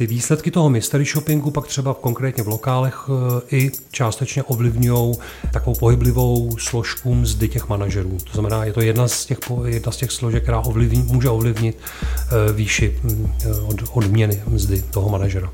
Ty 0.00 0.06
výsledky 0.06 0.50
toho 0.50 0.70
mystery 0.70 1.04
shoppingu 1.04 1.50
pak 1.50 1.66
třeba 1.66 1.94
konkrétně 1.94 2.42
v 2.42 2.48
lokálech 2.48 3.08
eh, 3.08 3.56
i 3.56 3.70
částečně 3.90 4.42
ovlivňují 4.42 5.14
takovou 5.52 5.76
pohyblivou 5.76 6.56
složku 6.58 7.14
mzdy 7.14 7.48
těch 7.48 7.68
manažerů. 7.68 8.18
To 8.24 8.32
znamená, 8.32 8.64
je 8.64 8.72
to 8.72 8.80
jedna 8.80 9.08
z 9.08 9.26
těch, 9.26 9.38
jedna 9.64 9.92
z 9.92 9.96
těch 9.96 10.10
složek, 10.10 10.42
která 10.42 10.60
ovlivní, 10.60 11.02
může 11.02 11.28
ovlivnit 11.28 11.78
eh, 11.78 12.52
výši 12.52 12.98
hm, 13.02 13.32
od, 13.66 13.76
odměny 13.92 14.42
mzdy 14.46 14.82
toho 14.82 15.08
manažera. 15.08 15.50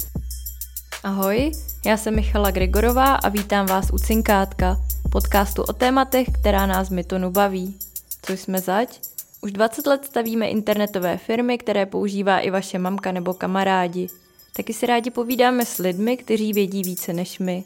Ahoj, 1.03 1.53
já 1.87 1.97
jsem 1.97 2.15
Michala 2.15 2.51
Gregorová 2.51 3.15
a 3.15 3.29
vítám 3.29 3.67
vás 3.67 3.91
u 3.93 3.99
Cinkátka, 3.99 4.77
podcastu 5.11 5.63
o 5.63 5.73
tématech, 5.73 6.29
která 6.41 6.67
nás 6.67 6.91
Mytonu 6.91 7.31
baví. 7.31 7.75
Co 8.23 8.33
jsme 8.33 8.61
zať? 8.61 9.01
Už 9.41 9.53
20 9.53 9.87
let 9.87 10.05
stavíme 10.05 10.49
internetové 10.49 11.19
firmy, 11.19 11.59
které 11.59 11.87
používá 11.87 12.39
i 12.39 12.51
vaše 12.51 12.79
mamka 12.79 13.13
nebo 13.13 13.35
kamarádi. 13.35 14.09
Taky 14.57 14.73
si 14.73 14.87
rádi 14.87 15.11
povídáme 15.11 15.67
s 15.67 15.79
lidmi, 15.79 16.17
kteří 16.17 16.53
vědí 16.53 16.83
více 16.83 17.13
než 17.13 17.39
my. 17.39 17.65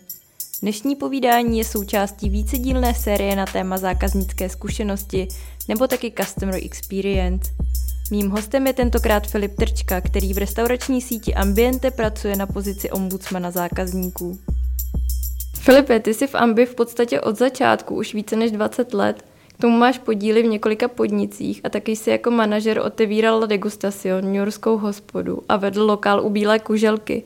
Dnešní 0.63 0.97
povídání 0.97 1.59
je 1.59 1.65
součástí 1.65 2.31
vícedílné 2.31 2.95
série 2.95 3.37
na 3.37 3.47
téma 3.47 3.79
zákaznické 3.79 4.49
zkušenosti 4.49 5.29
nebo 5.69 5.87
taky 5.87 6.13
Customer 6.21 6.61
Experience. 6.65 7.53
Mým 8.11 8.31
hostem 8.31 8.67
je 8.67 8.73
tentokrát 8.73 9.27
Filip 9.27 9.57
Trčka, 9.57 10.01
který 10.01 10.35
v 10.35 10.39
restaurační 10.39 11.01
síti 11.01 11.35
Ambiente 11.35 11.91
pracuje 11.91 12.37
na 12.37 12.47
pozici 12.47 12.91
ombudsmana 12.91 13.51
zákazníků. 13.51 14.39
Filipe, 15.57 16.01
ty 16.01 16.15
jsi 16.15 16.27
v 16.27 16.35
Ambi 16.35 16.67
v 16.67 16.75
podstatě 16.75 17.21
od 17.21 17.39
začátku 17.39 17.95
už 17.95 18.15
více 18.15 18.37
než 18.37 18.53
20 18.53 18.95
let 18.95 19.25
tomu 19.61 19.79
máš 19.79 19.99
podíly 19.99 20.43
v 20.43 20.47
několika 20.47 20.89
podnicích 20.89 21.61
a 21.65 21.69
taky 21.69 21.97
si 21.97 22.11
jako 22.11 22.31
manažer 22.31 22.79
otevíral 22.79 23.41
La 23.41 23.47
Degustación, 23.47 24.25
New 24.25 24.35
Yorkskou 24.35 24.79
hospodu 24.79 25.43
a 25.49 25.57
vedl 25.57 25.83
lokál 25.83 26.21
u 26.25 26.31
Bílé 26.31 26.59
kuželky. 26.59 27.23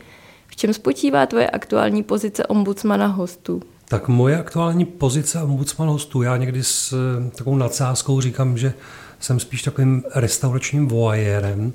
V 0.47 0.57
čem 0.57 0.75
spočívá 0.75 1.27
tvoje 1.27 1.51
aktuální 1.51 2.03
pozice 2.03 2.47
ombudsmana 2.47 3.07
hostů? 3.07 3.63
Tak 3.89 4.09
moje 4.09 4.39
aktuální 4.39 4.85
pozice 4.85 5.43
ombudsman 5.43 5.89
hostů, 5.89 6.23
já 6.23 6.37
někdy 6.37 6.65
s 6.65 6.93
eh, 6.93 7.31
takovou 7.31 7.57
nadsázkou 7.57 8.21
říkám, 8.21 8.59
že 8.59 8.75
jsem 9.21 9.41
spíš 9.41 9.63
takovým 9.63 10.03
restauračním 10.15 10.89
voajérem. 10.89 11.73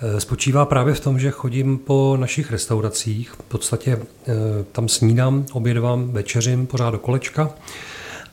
Eh, 0.00 0.20
spočívá 0.20 0.64
právě 0.64 0.94
v 0.94 1.00
tom, 1.00 1.18
že 1.18 1.30
chodím 1.30 1.78
po 1.78 2.16
našich 2.20 2.50
restauracích, 2.50 3.30
v 3.30 3.42
podstatě 3.42 3.98
eh, 3.98 4.32
tam 4.72 4.88
snídám, 4.88 5.46
obědvám, 5.52 6.10
večeřím 6.10 6.66
pořád 6.66 6.90
do 6.90 6.98
kolečka 6.98 7.50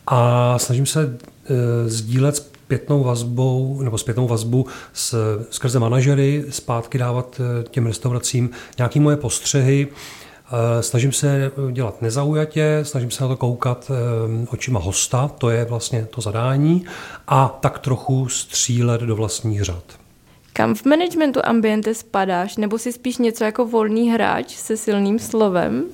a 0.07 0.59
snažím 0.59 0.85
se 0.85 1.17
sdílet 1.85 2.35
zpětnou 2.65 3.03
vazbou 3.03 3.81
nebo 3.81 3.97
zpětnou 3.97 4.27
vazbu 4.27 4.65
s, 4.93 5.39
skrze 5.49 5.79
manažery, 5.79 6.45
zpátky 6.49 6.97
dávat 6.97 7.41
eh, 7.41 7.63
těm 7.69 7.85
restauracím 7.85 8.49
nějaké 8.77 8.99
moje 8.99 9.17
postřehy, 9.17 9.87
eh, 9.87 10.83
Snažím 10.83 11.11
se 11.11 11.51
dělat 11.71 12.01
nezaujatě, 12.01 12.79
snažím 12.83 13.11
se 13.11 13.23
na 13.23 13.29
to 13.29 13.37
koukat 13.37 13.91
očima 14.49 14.79
hosta, 14.79 15.27
to 15.27 15.49
je 15.49 15.65
vlastně 15.65 16.07
to 16.09 16.21
zadání, 16.21 16.85
a 17.27 17.57
tak 17.61 17.79
trochu 17.79 18.29
střílet 18.29 19.01
do 19.01 19.15
vlastních 19.15 19.63
řad. 19.63 19.83
Kam 20.53 20.75
v 20.75 20.85
managementu 20.85 21.39
ambiente 21.43 21.93
spadáš, 21.93 22.57
nebo 22.57 22.77
si 22.77 22.91
spíš 22.91 23.17
něco 23.17 23.43
jako 23.43 23.65
volný 23.65 24.11
hráč 24.11 24.55
se 24.55 24.77
silným 24.77 25.19
slovem? 25.19 25.85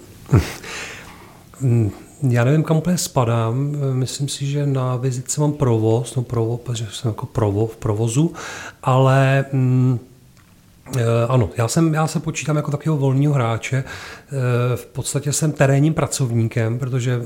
Já 2.29 2.43
nevím, 2.43 2.63
kam 2.63 2.77
úplně 2.77 2.97
spadám. 2.97 3.75
Myslím 3.93 4.27
si, 4.27 4.45
že 4.45 4.65
na 4.65 4.95
vizitce 4.95 5.41
mám 5.41 5.53
provoz, 5.53 6.15
no 6.15 6.21
provo, 6.21 6.57
protože 6.57 6.87
jsem 6.91 7.09
jako 7.09 7.25
provo, 7.25 7.67
v 7.67 7.77
provozu, 7.77 8.33
ale 8.83 9.45
mm, 9.51 9.99
eh, 10.97 11.03
ano, 11.29 11.49
já, 11.57 11.67
jsem, 11.67 11.93
já 11.93 12.07
se 12.07 12.19
počítám 12.19 12.55
jako 12.55 12.71
takového 12.71 12.97
volného 12.97 13.33
hráče. 13.33 13.83
Eh, 13.83 14.77
v 14.77 14.85
podstatě 14.85 15.33
jsem 15.33 15.51
terénním 15.51 15.93
pracovníkem, 15.93 16.79
protože 16.79 17.21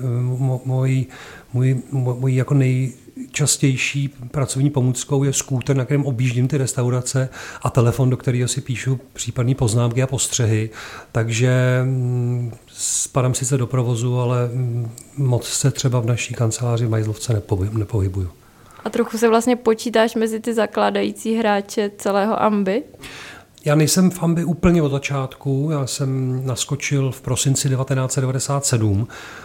můj, 0.66 1.06
můj, 1.54 1.82
můj 1.92 2.36
jako 2.36 2.54
nej, 2.54 2.94
nejčastější 3.36 4.10
pracovní 4.32 4.70
pomůckou 4.70 5.24
je 5.24 5.34
skúter, 5.34 5.76
na 5.76 5.86
kterém 5.86 6.06
objíždím 6.06 6.48
ty 6.48 6.58
restaurace 6.58 7.30
a 7.62 7.70
telefon, 7.70 8.10
do 8.10 8.18
kterého 8.18 8.48
si 8.48 8.62
píšu 8.62 9.00
případné 9.14 9.56
poznámky 9.56 10.04
a 10.04 10.08
postřehy. 10.08 10.70
Takže 11.12 11.82
mm, 11.84 12.54
spadám 12.68 13.34
sice 13.34 13.58
do 13.58 13.68
provozu, 13.68 14.20
ale 14.20 14.48
mm, 14.48 14.90
moc 15.18 15.48
se 15.48 15.72
třeba 15.72 16.00
v 16.00 16.06
naší 16.06 16.34
kanceláři 16.34 16.86
v 16.86 16.90
Majzlovce 16.90 17.42
nepohybuju. 17.72 18.30
A 18.84 18.90
trochu 18.90 19.18
se 19.18 19.30
vlastně 19.30 19.56
počítáš 19.56 20.16
mezi 20.16 20.40
ty 20.40 20.54
zakládající 20.54 21.36
hráče 21.36 21.92
celého 21.98 22.42
Amby? 22.42 22.84
Já 23.66 23.76
nejsem 23.76 24.12
v 24.12 24.24
Ambi 24.24 24.44
úplně 24.44 24.82
od 24.82 24.90
začátku, 24.90 25.70
já 25.72 25.88
jsem 25.88 26.42
naskočil 26.46 27.12
v 27.12 27.22
prosinci 27.22 27.70
1997 27.70 29.08
Eh, 29.08 29.45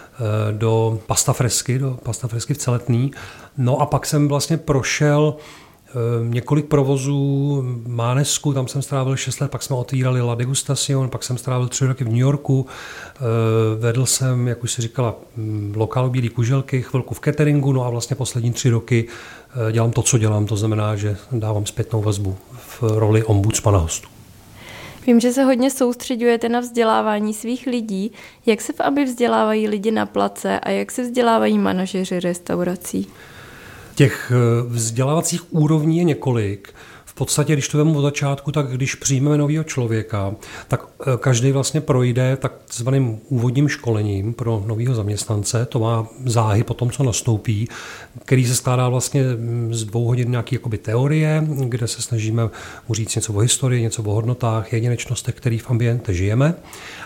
do 0.51 0.99
pastafresky, 1.07 1.79
do 1.79 1.99
pastafresky 2.03 2.53
v 2.53 2.57
Celetný. 2.57 3.11
No 3.57 3.81
a 3.81 3.85
pak 3.85 4.05
jsem 4.05 4.27
vlastně 4.27 4.57
prošel 4.57 5.35
eh, 5.35 5.93
několik 6.23 6.65
provozů 6.65 7.61
Mánesku, 7.87 8.53
tam 8.53 8.67
jsem 8.67 8.81
strávil 8.81 9.15
6 9.15 9.39
let, 9.39 9.51
pak 9.51 9.63
jsme 9.63 9.75
otvírali 9.75 10.21
La 10.21 10.35
Degustación, 10.35 11.09
pak 11.09 11.23
jsem 11.23 11.37
strávil 11.37 11.67
3 11.67 11.85
roky 11.85 12.03
v 12.03 12.07
New 12.07 12.17
Yorku, 12.17 12.65
eh, 12.65 13.19
vedl 13.79 14.05
jsem, 14.05 14.47
jak 14.47 14.63
už 14.63 14.71
si 14.71 14.81
říkala, 14.81 15.15
mm, 15.35 15.73
lokál 15.75 16.09
Bílý 16.09 16.29
kuželky, 16.29 16.81
chvilku 16.81 17.13
v 17.13 17.19
cateringu, 17.19 17.73
no 17.73 17.85
a 17.85 17.89
vlastně 17.89 18.15
poslední 18.15 18.51
tři 18.51 18.69
roky 18.69 19.07
dělám 19.71 19.91
to, 19.91 20.01
co 20.01 20.17
dělám, 20.17 20.45
to 20.45 20.57
znamená, 20.57 20.95
že 20.95 21.17
dávám 21.31 21.65
zpětnou 21.65 22.01
vazbu 22.01 22.37
v 22.51 22.83
roli 22.83 23.23
ombudsmana 23.23 23.77
hostů. 23.77 24.20
Vím, 25.07 25.19
že 25.19 25.33
se 25.33 25.43
hodně 25.43 25.71
soustředujete 25.71 26.49
na 26.49 26.59
vzdělávání 26.59 27.33
svých 27.33 27.67
lidí. 27.67 28.11
Jak 28.45 28.61
se 28.61 28.73
v 28.73 28.79
ABI 28.79 29.05
vzdělávají 29.05 29.67
lidi 29.67 29.91
na 29.91 30.05
place 30.05 30.59
a 30.59 30.69
jak 30.69 30.91
se 30.91 31.01
vzdělávají 31.01 31.57
manažeři 31.57 32.19
restaurací? 32.19 33.07
Těch 33.95 34.31
eh, 34.35 34.63
vzdělávacích 34.67 35.53
úrovní 35.53 35.97
je 35.97 36.03
několik 36.03 36.73
podstatě, 37.21 37.53
když 37.53 37.67
to 37.67 37.77
vemu 37.77 37.97
od 37.97 38.01
začátku, 38.01 38.51
tak 38.51 38.67
když 38.67 38.95
přijmeme 38.95 39.37
nového 39.37 39.63
člověka, 39.63 40.35
tak 40.67 40.85
eh, 41.01 41.17
každý 41.17 41.51
vlastně 41.51 41.81
projde 41.81 42.37
takzvaným 42.37 43.19
úvodním 43.29 43.69
školením 43.69 44.33
pro 44.33 44.63
nového 44.67 44.95
zaměstnance. 44.95 45.65
To 45.65 45.79
má 45.79 46.07
záhy 46.25 46.63
po 46.63 46.73
tom, 46.73 46.91
co 46.91 47.03
nastoupí, 47.03 47.67
který 48.25 48.45
se 48.45 48.55
skládá 48.55 48.89
vlastně 48.89 49.23
mm, 49.23 49.73
z 49.73 49.83
dvou 49.83 50.05
hodin 50.05 50.31
nějaký 50.31 50.55
jakoby 50.55 50.77
teorie, 50.77 51.43
kde 51.47 51.87
se 51.87 52.01
snažíme 52.01 52.49
mu 52.87 52.95
říct 52.95 53.15
něco 53.15 53.33
o 53.33 53.39
historii, 53.39 53.81
něco 53.81 54.03
o 54.03 54.13
hodnotách, 54.13 54.73
jedinečnostech, 54.73 55.35
který 55.35 55.57
v 55.57 55.69
ambiente 55.69 56.13
žijeme. 56.13 56.53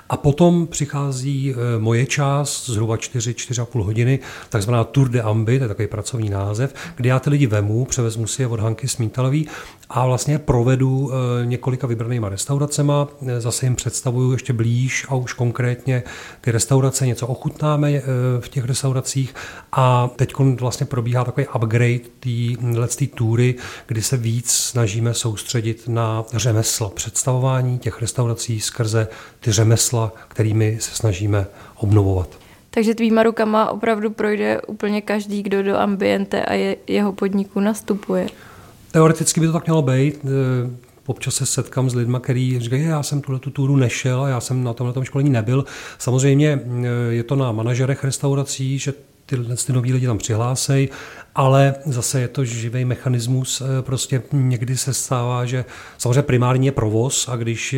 A 0.10 0.18
potom 0.18 0.68
přichází 0.68 1.54
eh, 1.54 1.80
moje 1.80 2.06
část, 2.06 2.70
zhruba 2.70 2.96
4-4,5 2.96 3.84
hodiny, 3.84 4.20
takzvaná 4.50 4.84
Tour 4.84 5.10
de 5.10 5.22
Ambi, 5.22 5.58
to 5.58 5.64
je 5.64 5.68
takový 5.68 5.88
pracovní 5.88 6.30
název, 6.30 6.74
kde 6.96 7.10
já 7.10 7.20
ty 7.20 7.30
lidi 7.30 7.48
vemu, 7.48 7.86
převezmu 7.86 8.28
si 8.28 8.42
je 8.42 8.48
od 8.48 8.60
Hanky 8.60 8.88
Smítalový 8.88 9.48
a 9.90 10.05
vlastně 10.06 10.40
provedu 10.40 11.12
eh, 11.12 11.46
několika 11.46 11.88
vybranýma 11.88 12.30
restauracema, 12.30 13.08
eh, 13.28 13.42
zase 13.42 13.66
jim 13.66 13.76
představuju 13.76 14.32
ještě 14.32 14.54
blíž 14.54 15.06
a 15.10 15.16
už 15.16 15.34
konkrétně 15.34 16.04
ty 16.42 16.52
restaurace, 16.52 17.08
něco 17.08 17.28
ochutnáme 17.28 17.92
eh, 17.92 18.02
v 18.40 18.50
těch 18.50 18.66
restauracích 18.66 19.36
a 19.72 20.10
teď 20.16 20.34
vlastně 20.60 20.86
probíhá 20.86 21.24
takový 21.24 21.48
upgrade 21.56 22.00
té 22.98 23.06
tury, 23.16 23.56
kdy 23.88 24.02
se 24.02 24.18
víc 24.18 24.52
snažíme 24.52 25.14
soustředit 25.14 25.88
na 25.88 26.24
řemesla, 26.34 26.90
představování 26.90 27.80
těch 27.80 28.02
restaurací 28.02 28.62
skrze 28.62 29.08
ty 29.40 29.52
řemesla, 29.52 30.12
kterými 30.28 30.78
se 30.80 30.96
snažíme 30.96 31.48
obnovovat. 31.76 32.30
Takže 32.70 32.96
tvýma 32.96 33.24
rukama 33.24 33.70
opravdu 33.70 34.10
projde 34.10 34.62
úplně 34.62 35.02
každý, 35.02 35.44
kdo 35.44 35.64
do 35.64 35.78
ambiente 35.78 36.46
a 36.46 36.54
je, 36.54 36.78
jeho 36.88 37.14
podniku 37.14 37.60
nastupuje. 37.60 38.28
Teoreticky 38.96 39.40
by 39.40 39.48
to 39.48 39.54
tak 39.54 39.66
mělo 39.66 39.82
být. 39.82 40.26
Eh, 40.26 40.70
občas 41.06 41.36
se 41.36 41.46
setkám 41.46 41.90
s 41.90 41.96
lidmi, 41.96 42.18
kteří 42.22 42.60
říkají, 42.60 42.84
já 42.84 43.04
jsem 43.04 43.22
tuhle 43.22 43.40
tu 43.40 43.50
túru 43.50 43.76
nešel 43.76 44.24
a 44.24 44.30
já 44.30 44.40
jsem 44.40 44.64
na 44.64 44.74
tomhle 44.74 44.94
tom 44.94 45.04
školení 45.04 45.30
nebyl. 45.30 45.66
Samozřejmě 45.98 46.60
eh, 46.66 46.88
je 47.10 47.24
to 47.24 47.36
na 47.36 47.52
manažerech 47.52 48.04
restaurací, 48.04 48.80
že 48.80 48.94
tyhle 49.26 49.56
ty 49.56 49.74
noví 49.74 49.94
lidi 49.94 50.08
tam 50.08 50.18
přihlásejí, 50.18 50.90
ale 51.36 51.76
zase 51.86 52.22
je 52.22 52.28
to 52.28 52.46
živý 52.46 52.86
mechanismus. 52.86 53.62
Eh, 53.62 53.82
prostě 53.82 54.22
někdy 54.32 54.78
se 54.78 54.94
stává, 54.94 55.46
že 55.46 55.66
samozřejmě 55.98 56.22
primárně 56.22 56.68
je 56.68 56.72
provoz 56.72 57.28
a 57.28 57.36
když 57.36 57.76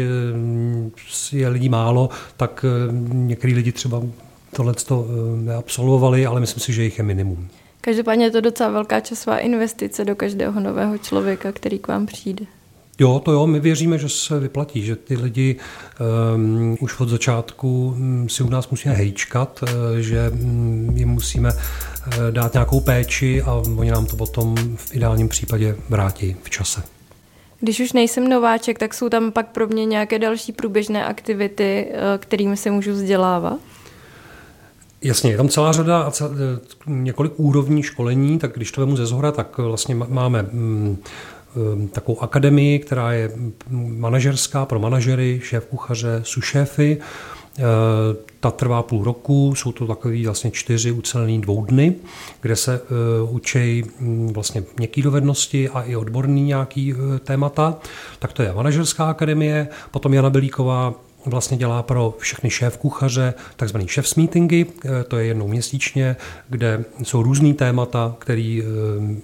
je 1.31 1.47
lidí 1.50 1.69
málo, 1.69 2.09
tak 2.38 2.65
některý 3.12 3.53
lidi 3.53 3.71
třeba 3.71 4.01
tohle 4.56 4.74
to 4.74 5.07
neabsolvovali, 5.36 6.25
ale 6.25 6.39
myslím 6.39 6.62
si, 6.62 6.74
že 6.74 6.83
jich 6.83 6.97
je 6.97 7.03
minimum. 7.03 7.50
Každopádně 7.88 8.25
je 8.25 8.31
to 8.31 8.42
docela 8.42 8.69
velká 8.69 9.00
časová 9.00 9.38
investice 9.38 10.06
do 10.06 10.16
každého 10.16 10.60
nového 10.60 10.98
člověka, 10.98 11.51
který 11.51 11.80
k 11.80 11.88
vám 11.88 12.06
přijde. 12.06 12.45
Jo, 13.00 13.22
to 13.25 13.31
jo, 13.31 13.48
my 13.48 13.60
věříme, 13.60 13.98
že 13.98 14.10
se 14.10 14.39
vyplatí, 14.39 14.81
že 14.81 14.95
ty 14.95 15.18
lidi 15.18 15.56
um, 16.36 16.78
už 16.80 17.00
od 17.00 17.10
začátku 17.10 17.88
um, 17.98 18.30
si 18.30 18.44
u 18.44 18.50
nás 18.50 18.69
musíme 18.69 18.94
hejčkat, 18.94 19.63
uh, 19.63 19.69
že 20.00 20.30
um, 20.30 20.98
jim 20.98 21.10
musíme 21.10 21.54
uh, 21.54 22.13
dát 22.31 22.54
nějakou 22.54 22.80
péči 22.80 23.42
a 23.42 23.54
oni 23.54 23.92
nám 23.92 24.06
to 24.06 24.16
potom 24.16 24.56
v 24.75 24.95
ideálním 24.95 25.30
případě 25.30 25.75
vrátí 25.90 26.36
v 26.44 26.50
čase. 26.50 26.83
Když 27.60 27.80
už 27.80 27.94
nejsem 27.94 28.30
nováček, 28.30 28.80
tak 28.80 28.94
jsou 28.94 29.10
tam 29.10 29.31
pak 29.31 29.48
pro 29.48 29.68
mě 29.68 29.86
nějaké 29.86 30.19
další 30.19 30.51
průběžné 30.51 31.06
aktivity, 31.06 31.88
eh, 31.90 32.18
kterými 32.18 32.57
se 32.57 32.72
můžu 32.72 32.92
vzdělávat? 32.92 33.60
Jasně, 35.01 35.31
je 35.31 35.38
tam 35.38 35.49
celá 35.49 35.71
řada 35.71 36.01
a 36.01 36.11
cel, 36.11 36.31
několik 36.88 37.33
úrovní 37.35 37.83
školení, 37.83 38.39
tak 38.39 38.53
když 38.55 38.71
to 38.71 38.81
vemu 38.81 38.95
ze 38.95 39.05
zhora, 39.05 39.31
tak 39.31 39.57
vlastně 39.57 39.95
máme 39.95 40.44
mm, 40.51 40.97
takovou 41.91 42.23
akademii, 42.23 42.79
která 42.79 43.13
je 43.13 43.31
manažerská 43.69 44.65
pro 44.65 44.79
manažery, 44.79 45.39
šéf 45.44 45.65
kuchaře, 45.65 46.21
sušéfy. 46.23 46.97
Eh, 47.59 47.63
ta 48.39 48.51
trvá 48.51 48.83
půl 48.83 49.03
roku, 49.03 49.55
jsou 49.55 49.71
to 49.71 49.88
takový 49.88 50.25
vlastně 50.25 50.51
čtyři 50.51 50.91
ucelený 50.91 51.41
dvou 51.41 51.65
dny, 51.65 51.95
kde 52.41 52.55
se 52.55 52.81
uh, 53.21 53.35
učí 53.35 53.83
um, 53.99 54.27
vlastně 54.27 54.63
měkký 54.77 55.01
dovednosti 55.01 55.69
a 55.69 55.81
i 55.81 55.95
odborný 55.95 56.44
nějaký 56.44 56.94
témata. 57.23 57.77
Tak 58.19 58.33
to 58.33 58.44
je 58.44 58.53
manažerská 58.53 59.09
akademie, 59.09 59.67
potom 59.91 60.13
Jana 60.13 60.29
Belíková 60.29 60.94
vlastně 61.25 61.58
dělá 61.58 61.84
pro 61.84 62.16
všechny 62.19 62.50
šéf 62.50 62.78
kuchaře 62.78 63.34
takzvaný 63.56 63.88
šéf 63.88 64.18
meetingy, 64.18 64.66
to 65.08 65.18
je 65.18 65.25
jednou 65.25 65.48
měsíčně, 65.48 66.16
kde 66.50 66.86
jsou 67.04 67.24
různý 67.24 67.54
témata, 67.54 68.16
které 68.19 68.62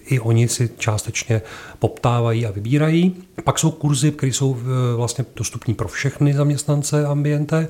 i 0.05 0.19
oni 0.19 0.47
si 0.47 0.69
částečně 0.77 1.41
poptávají 1.79 2.45
a 2.45 2.51
vybírají. 2.51 3.15
Pak 3.43 3.59
jsou 3.59 3.71
kurzy, 3.71 4.11
které 4.11 4.33
jsou 4.33 4.57
vlastně 4.95 5.25
dostupní 5.35 5.73
pro 5.73 5.87
všechny 5.87 6.33
zaměstnance 6.33 7.05
ambiente 7.05 7.67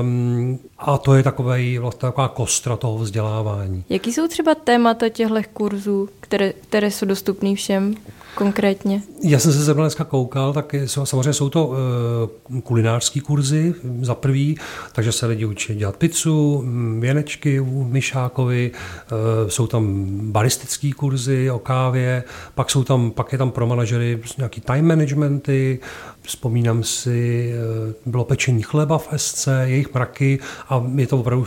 Um, 0.00 0.58
a 0.78 0.98
to 0.98 1.14
je 1.14 1.22
takový, 1.22 1.78
vlastně 1.78 2.00
taková 2.00 2.28
kostra 2.28 2.76
toho 2.76 2.98
vzdělávání. 2.98 3.84
Jaký 3.88 4.12
jsou 4.12 4.28
třeba 4.28 4.54
témata 4.54 5.08
těchto 5.08 5.40
kurzů, 5.52 6.08
které, 6.20 6.52
které 6.52 6.90
jsou 6.90 7.06
dostupné 7.06 7.54
všem 7.54 7.94
konkrétně? 8.34 9.02
Já 9.22 9.38
jsem 9.38 9.52
se 9.52 9.64
zrovna 9.64 9.84
dneska 9.84 10.04
koukal, 10.04 10.52
tak 10.52 10.74
samozřejmě 10.84 11.32
jsou 11.32 11.48
to 11.48 11.66
uh, 11.66 12.60
kulinářský 12.60 13.20
kurzy 13.20 13.74
za 14.00 14.14
prvý, 14.14 14.58
takže 14.92 15.12
se 15.12 15.26
lidi 15.26 15.44
učí 15.44 15.74
dělat 15.74 15.96
pizzu, 15.96 16.64
věnečky 16.98 17.60
u 17.60 17.84
Myšákovi, 17.84 18.70
uh, 18.72 19.48
jsou 19.48 19.66
tam 19.66 20.06
baristické 20.32 20.90
kurzy 20.96 21.50
o 21.50 21.58
kávě, 21.58 22.24
pak, 22.54 22.70
jsou 22.70 22.84
tam, 22.84 23.10
pak 23.10 23.32
je 23.32 23.38
tam 23.38 23.50
pro 23.50 23.66
manažery 23.66 24.20
nějaký 24.38 24.60
time 24.60 24.86
managementy, 24.86 25.80
Vzpomínám 26.28 26.82
si, 26.82 27.52
eh, 27.52 27.94
bylo 28.06 28.24
pečení 28.24 28.62
chleba 28.62 28.98
v 28.98 29.08
SC, 29.16 29.48
jejich 29.64 29.94
mraky 29.94 30.38
a 30.68 30.84
je 30.94 31.06
to 31.06 31.18
opravdu 31.18 31.46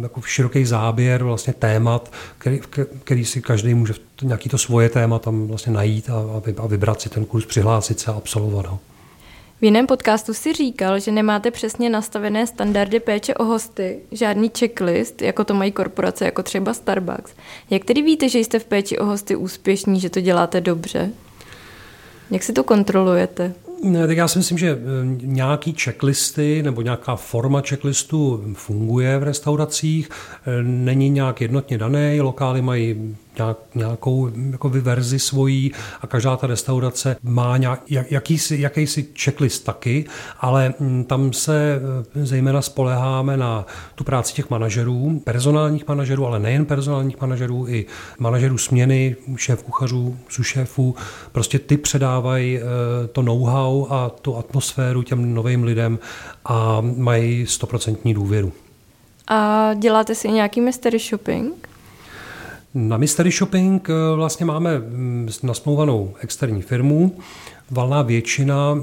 jako 0.00 0.20
široký 0.20 0.64
záběr 0.64 1.24
vlastně 1.24 1.52
témat, 1.52 2.12
který, 2.38 2.60
který 3.04 3.24
si 3.24 3.42
každý 3.42 3.74
může 3.74 3.94
nějaký 4.22 4.48
to 4.48 4.58
svoje 4.58 4.88
téma 4.88 5.18
tam 5.18 5.46
vlastně 5.46 5.72
najít 5.72 6.10
a, 6.10 6.14
a 6.58 6.66
vybrat 6.66 7.00
si 7.00 7.08
ten 7.08 7.24
kurz, 7.24 7.46
přihlásit 7.46 8.00
se 8.00 8.10
a 8.10 8.14
absolvovat 8.14 8.66
ho. 8.66 8.78
V 9.60 9.64
jiném 9.64 9.86
podcastu 9.86 10.34
si 10.34 10.52
říkal, 10.52 11.00
že 11.00 11.12
nemáte 11.12 11.50
přesně 11.50 11.90
nastavené 11.90 12.46
standardy 12.46 13.00
péče 13.00 13.34
o 13.34 13.44
hosty, 13.44 13.98
žádný 14.12 14.50
checklist, 14.58 15.22
jako 15.22 15.44
to 15.44 15.54
mají 15.54 15.72
korporace, 15.72 16.24
jako 16.24 16.42
třeba 16.42 16.74
Starbucks. 16.74 17.34
Jak 17.70 17.84
tedy 17.84 18.02
víte, 18.02 18.28
že 18.28 18.38
jste 18.38 18.58
v 18.58 18.64
péči 18.64 18.98
o 18.98 19.04
hosty 19.04 19.36
úspěšní, 19.36 20.00
že 20.00 20.10
to 20.10 20.20
děláte 20.20 20.60
dobře? 20.60 21.10
Jak 22.30 22.42
si 22.42 22.52
to 22.52 22.64
kontrolujete? 22.64 23.54
Tak 24.06 24.16
já 24.16 24.28
si 24.28 24.38
myslím, 24.38 24.58
že 24.58 24.70
eh, 24.70 24.78
nějaký 25.22 25.72
checklisty 25.72 26.62
nebo 26.62 26.82
nějaká 26.82 27.16
forma 27.16 27.62
checklistu 27.68 28.44
funguje 28.54 29.18
v 29.18 29.22
restauracích, 29.22 30.08
eh, 30.10 30.62
není 30.62 31.10
nějak 31.10 31.40
jednotně 31.40 31.78
dané, 31.78 32.22
lokály 32.22 32.62
mají 32.62 33.16
nějakou 33.74 34.30
jako 34.52 34.68
verzi 34.68 35.18
svojí 35.18 35.72
a 36.00 36.06
každá 36.06 36.36
ta 36.36 36.46
restaurace 36.46 37.16
má 37.22 37.56
nějak, 37.56 37.80
jakýsi, 37.88 38.60
jakýsi 38.60 39.08
checklist 39.24 39.64
taky, 39.64 40.04
ale 40.40 40.74
mm, 40.80 41.04
tam 41.04 41.32
se 41.32 41.80
eh, 42.14 42.26
zejména 42.26 42.62
spoleháme 42.62 43.36
na 43.36 43.66
tu 43.94 44.04
práci 44.04 44.34
těch 44.34 44.50
manažerů, 44.50 45.20
personálních 45.24 45.88
manažerů, 45.88 46.26
ale 46.26 46.38
nejen 46.38 46.66
personálních 46.66 47.20
manažerů, 47.20 47.68
i 47.68 47.86
manažerů 48.18 48.58
směny, 48.58 49.16
šéf 49.36 49.62
kuchařů, 49.62 50.16
sušéfů. 50.28 50.94
Prostě 51.32 51.58
ty 51.58 51.76
předávají 51.76 52.58
eh, 52.58 52.62
to 53.08 53.22
know-how 53.22 53.86
a 53.90 54.08
tu 54.08 54.36
atmosféru 54.36 55.02
těm 55.02 55.34
novým 55.34 55.64
lidem 55.64 55.98
a 56.44 56.80
mají 56.80 57.46
stoprocentní 57.46 58.14
důvěru. 58.14 58.52
A 59.28 59.70
děláte 59.74 60.14
si 60.14 60.28
nějaký 60.28 60.60
mystery 60.60 60.98
shopping? 60.98 61.71
Na 62.74 62.96
Mystery 62.96 63.30
Shopping 63.30 63.88
eh, 63.90 64.16
vlastně 64.16 64.46
máme 64.46 64.78
mm, 64.78 65.28
nasmouvanou 65.42 66.14
externí 66.20 66.62
firmu, 66.62 67.16
valná 67.70 68.02
většina, 68.02 68.74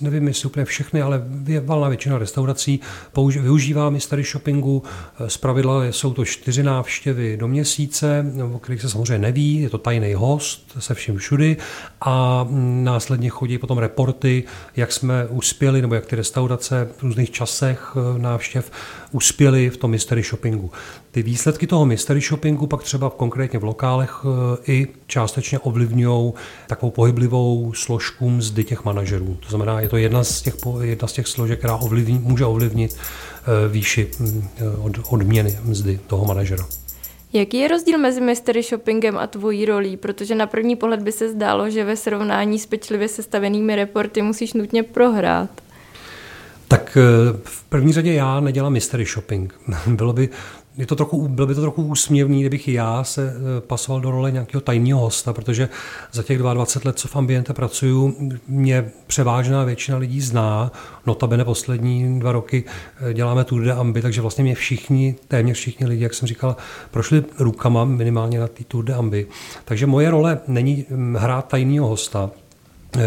nevím 0.00 0.28
jestli 0.28 0.46
úplně 0.46 0.64
všechny, 0.64 1.02
ale 1.02 1.22
valná 1.64 1.88
většina 1.88 2.18
restaurací 2.18 2.80
použi- 3.14 3.42
využívá 3.42 3.90
mystery 3.90 4.22
shoppingu. 4.22 4.82
Eh, 5.20 5.30
z 5.30 5.36
pravidla 5.36 5.84
jsou 5.84 6.12
to 6.12 6.24
čtyři 6.24 6.62
návštěvy 6.62 7.36
do 7.36 7.48
měsíce, 7.48 8.26
o 8.52 8.58
kterých 8.58 8.80
se 8.80 8.88
samozřejmě 8.88 9.18
neví, 9.18 9.60
je 9.62 9.70
to 9.70 9.78
tajný 9.78 10.14
host 10.14 10.76
se 10.78 10.94
vším 10.94 11.16
všudy 11.16 11.56
a 12.00 12.46
následně 12.82 13.28
chodí 13.28 13.58
potom 13.58 13.78
reporty, 13.78 14.44
jak 14.76 14.92
jsme 14.92 15.26
uspěli, 15.26 15.82
nebo 15.82 15.94
jak 15.94 16.06
ty 16.06 16.16
restaurace 16.16 16.88
v 16.96 17.02
různých 17.02 17.30
časech 17.30 17.96
eh, 17.96 18.18
návštěv 18.18 18.70
uspěli 19.12 19.70
v 19.70 19.76
tom 19.76 19.90
mystery 19.90 20.22
shoppingu. 20.22 20.70
Ty 21.10 21.22
výsledky 21.22 21.66
toho 21.66 21.86
mystery 21.86 22.20
shoppingu 22.20 22.66
pak 22.66 22.82
třeba 22.82 23.10
konkrétně 23.10 23.58
v 23.58 23.64
lokálech 23.64 24.24
eh, 24.24 24.72
i 24.72 24.88
částečně 25.06 25.58
ovlivňují 25.58 26.32
takovou 26.66 26.90
pohyblivou 26.90 27.72
složku 27.72 28.25
mzdy 28.30 28.64
těch 28.64 28.84
manažerů. 28.84 29.36
To 29.40 29.48
znamená, 29.48 29.80
je 29.80 29.88
to 29.88 29.96
jedna 29.96 30.24
z 30.24 30.42
těch, 30.42 30.54
jedna 30.80 31.08
z 31.08 31.12
těch 31.12 31.26
složek, 31.26 31.58
která 31.58 31.76
ovlivní, 31.76 32.18
může 32.18 32.44
ovlivnit 32.44 32.96
eh, 32.96 33.68
výši 33.68 34.10
mm, 34.18 34.48
eh, 34.58 34.64
od, 34.78 34.92
odměny 35.10 35.58
mzdy 35.64 36.00
toho 36.06 36.24
manažera. 36.24 36.66
Jaký 37.32 37.58
je 37.58 37.68
rozdíl 37.68 37.98
mezi 37.98 38.20
mystery 38.20 38.62
shoppingem 38.62 39.18
a 39.18 39.26
tvojí 39.26 39.64
rolí? 39.64 39.96
Protože 39.96 40.34
na 40.34 40.46
první 40.46 40.76
pohled 40.76 41.02
by 41.02 41.12
se 41.12 41.28
zdálo, 41.28 41.70
že 41.70 41.84
ve 41.84 41.96
srovnání 41.96 42.58
s 42.58 42.66
pečlivě 42.66 43.08
sestavenými 43.08 43.76
reporty 43.76 44.22
musíš 44.22 44.52
nutně 44.52 44.82
prohrát. 44.82 45.50
Tak 46.68 46.98
v 47.44 47.64
první 47.64 47.92
řadě 47.92 48.12
já 48.12 48.40
nedělám 48.40 48.72
mystery 48.72 49.04
shopping. 49.04 49.54
Bylo 49.86 50.12
by 50.12 50.28
je 50.78 50.86
to 50.86 50.96
trochu, 50.96 51.28
byl 51.28 51.46
by 51.46 51.54
to 51.54 51.60
trochu 51.60 51.82
úsměvný, 51.82 52.40
kdybych 52.40 52.68
já 52.68 53.04
se 53.04 53.32
eh, 53.36 53.60
pasoval 53.60 54.00
do 54.00 54.10
role 54.10 54.30
nějakého 54.30 54.60
tajného 54.60 55.00
hosta, 55.00 55.32
protože 55.32 55.68
za 56.12 56.22
těch 56.22 56.38
22 56.38 56.88
let, 56.88 56.98
co 56.98 57.08
v 57.08 57.16
ambiente 57.16 57.52
pracuju, 57.52 58.16
mě 58.48 58.90
převážná 59.06 59.64
většina 59.64 59.98
lidí 59.98 60.20
zná. 60.20 60.72
Notabene 61.06 61.44
poslední 61.44 62.20
dva 62.20 62.32
roky 62.32 62.64
eh, 63.00 63.14
děláme 63.14 63.44
Tour 63.44 63.62
de 63.62 63.72
Ambi, 63.72 64.02
takže 64.02 64.20
vlastně 64.20 64.44
mě 64.44 64.54
všichni, 64.54 65.16
téměř 65.28 65.56
všichni 65.56 65.86
lidi, 65.86 66.02
jak 66.02 66.14
jsem 66.14 66.28
říkal, 66.28 66.56
prošli 66.90 67.24
rukama 67.38 67.84
minimálně 67.84 68.40
na 68.40 68.48
té 68.48 68.64
Tour 68.64 68.84
de 68.84 68.94
Ambi. 68.94 69.26
Takže 69.64 69.86
moje 69.86 70.10
role 70.10 70.38
není 70.48 70.86
hrát 71.16 71.48
tajného 71.48 71.88
hosta, 71.88 72.30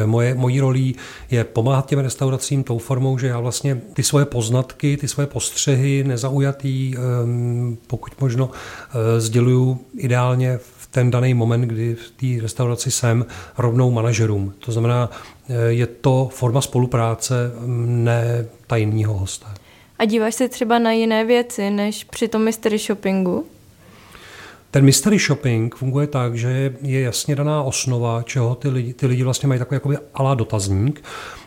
moje, 0.05 0.35
mojí 0.35 0.59
rolí 0.59 0.95
je 1.31 1.43
pomáhat 1.43 1.85
těm 1.85 1.99
restauracím 1.99 2.63
tou 2.63 2.77
formou, 2.77 3.17
že 3.17 3.27
já 3.27 3.39
vlastně 3.39 3.81
ty 3.93 4.03
svoje 4.03 4.25
poznatky, 4.25 4.97
ty 4.97 5.07
svoje 5.07 5.27
postřehy 5.27 6.03
nezaujatý, 6.03 6.95
ehm, 6.95 7.77
pokud 7.87 8.21
možno 8.21 8.51
eh, 8.51 9.21
sděluju 9.21 9.79
ideálně 9.97 10.57
v 10.57 10.79
ten 10.91 11.11
daný 11.11 11.33
moment, 11.33 11.61
kdy 11.61 11.95
v 11.95 12.11
té 12.11 12.41
restauraci 12.41 12.91
jsem 12.91 13.25
rovnou 13.57 13.91
manažerům. 13.91 14.53
To 14.59 14.71
znamená, 14.71 15.09
eh, 15.49 15.53
je 15.67 15.87
to 15.87 16.29
forma 16.33 16.61
spolupráce, 16.61 17.51
mm, 17.59 18.03
ne 18.03 18.45
tajného 18.67 19.13
hosta. 19.13 19.53
A 19.99 20.05
díváš 20.05 20.35
se 20.35 20.49
třeba 20.49 20.79
na 20.79 20.91
jiné 20.91 21.25
věci, 21.25 21.69
než 21.69 22.03
při 22.03 22.27
tom 22.27 22.43
mystery 22.43 22.77
shoppingu? 22.77 23.45
Ten 24.71 24.85
mystery 24.85 25.19
shopping 25.19 25.75
funguje 25.75 26.07
tak, 26.07 26.35
že 26.35 26.73
je 26.81 27.01
jasně 27.01 27.35
daná 27.35 27.63
osnova, 27.63 28.23
čeho 28.23 28.55
ty 28.55 28.69
lidi, 28.69 28.93
ty 28.93 29.05
lidi 29.05 29.23
vlastně 29.23 29.47
mají 29.47 29.59
takový 29.59 29.75
jakoby 29.75 29.97
alá 30.13 30.35
dotazník 30.35 31.03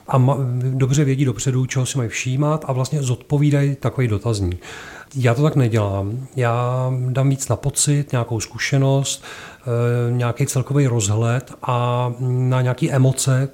a 0.08 0.18
ma, 0.18 0.36
dobře 0.54 1.04
vědí 1.04 1.24
dopředu, 1.24 1.66
čeho 1.66 1.86
si 1.86 1.98
mají 1.98 2.10
všímat 2.10 2.64
a 2.68 2.72
vlastně 2.72 3.02
zodpovídají 3.02 3.74
takový 3.74 4.08
dotazník. 4.08 4.62
Já 5.16 5.34
to 5.34 5.42
tak 5.42 5.56
nedělám. 5.56 6.26
Já 6.36 6.90
dám 7.08 7.30
víc 7.30 7.48
na 7.48 7.56
pocit, 7.56 8.12
nějakou 8.12 8.40
zkušenost, 8.40 9.24
e, 10.08 10.12
nějaký 10.12 10.46
celkový 10.46 10.86
rozhled 10.86 11.52
a 11.62 12.12
na 12.20 12.62
nějaké 12.62 12.90
emoce, 12.90 13.48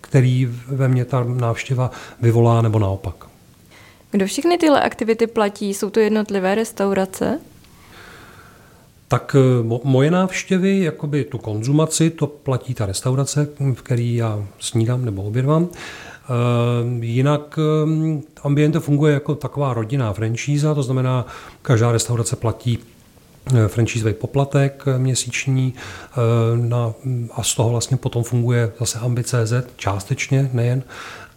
který 0.00 0.48
ve 0.66 0.88
mně 0.88 1.04
ta 1.04 1.24
návštěva 1.24 1.90
vyvolá 2.20 2.62
nebo 2.62 2.78
naopak. 2.78 3.14
Kdo 4.10 4.26
všechny 4.26 4.58
tyhle 4.58 4.82
aktivity 4.82 5.26
platí? 5.26 5.74
Jsou 5.74 5.90
to 5.90 6.00
jednotlivé 6.00 6.54
restaurace? 6.54 7.40
Tak 9.08 9.36
eh, 9.38 9.78
moje 9.84 10.10
návštěvy, 10.10 10.80
jakoby 10.80 11.24
tu 11.24 11.38
konzumaci, 11.38 12.10
to 12.10 12.26
platí 12.26 12.74
ta 12.74 12.86
restaurace, 12.86 13.48
v 13.74 13.82
který 13.82 14.16
já 14.16 14.44
snídám 14.58 15.04
nebo 15.04 15.22
obědvám. 15.22 15.68
Eh, 15.68 17.04
jinak 17.04 17.58
eh, 17.58 18.22
Ambiente 18.42 18.80
funguje 18.80 19.14
jako 19.14 19.34
taková 19.34 19.74
rodinná 19.74 20.12
franšíza, 20.12 20.74
to 20.74 20.82
znamená, 20.82 21.26
každá 21.62 21.92
restaurace 21.92 22.36
platí 22.36 22.78
franšízový 23.66 24.14
poplatek 24.14 24.84
měsíční 24.98 25.74
na, 26.56 26.92
a 27.32 27.42
z 27.42 27.54
toho 27.54 27.70
vlastně 27.70 27.96
potom 27.96 28.22
funguje 28.22 28.72
zase 28.80 28.98
Ambi.cz 28.98 29.52
částečně, 29.76 30.50
nejen, 30.52 30.82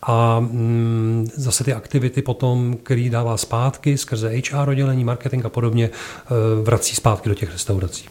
a 0.02 0.40
mm, 0.40 1.28
zase 1.36 1.64
ty 1.64 1.74
aktivity 1.74 2.22
potom, 2.22 2.78
který 2.84 3.10
dává 3.10 3.38
zpátky 3.38 3.98
skrze 3.98 4.30
HR 4.30 4.70
oddělení, 4.70 5.04
marketing 5.04 5.46
a 5.46 5.50
podobně, 5.50 5.90
vrací 6.64 6.96
zpátky 6.96 7.30
do 7.30 7.36
těch 7.36 7.52
restaurací. 7.52 8.06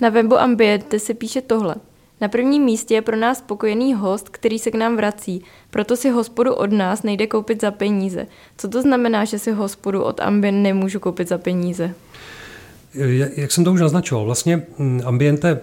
Na 0.00 0.08
webu 0.08 0.38
Ambiente 0.38 0.98
se 0.98 1.14
píše 1.14 1.40
tohle. 1.40 1.74
Na 2.20 2.28
prvním 2.28 2.62
místě 2.62 2.94
je 2.94 3.02
pro 3.02 3.16
nás 3.16 3.38
spokojený 3.38 3.94
host, 3.94 4.28
který 4.28 4.58
se 4.58 4.70
k 4.70 4.74
nám 4.74 4.96
vrací, 4.96 5.42
proto 5.70 5.96
si 5.96 6.10
hospodu 6.10 6.54
od 6.54 6.72
nás 6.72 7.02
nejde 7.02 7.26
koupit 7.26 7.60
za 7.60 7.70
peníze. 7.70 8.26
Co 8.56 8.68
to 8.68 8.82
znamená, 8.82 9.24
že 9.24 9.38
si 9.38 9.52
hospodu 9.52 10.02
od 10.02 10.20
Ambient 10.20 10.62
nemůžu 10.62 11.00
koupit 11.00 11.28
za 11.28 11.38
peníze? 11.38 11.94
Jak 13.36 13.52
jsem 13.52 13.64
to 13.64 13.72
už 13.72 13.80
naznačoval, 13.80 14.24
vlastně 14.24 14.62
mm, 14.78 15.00
Ambiente 15.04 15.60